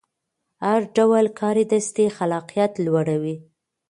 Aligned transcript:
هر 0.65 0.81
ډول 0.95 1.25
کاردستي 1.39 2.05
خلاقیت 2.17 2.71
لوړوي. 2.85 3.35